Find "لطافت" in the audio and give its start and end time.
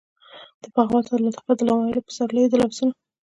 1.25-1.57